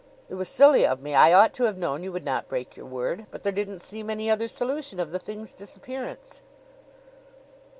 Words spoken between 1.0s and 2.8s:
I ought to have known you would not break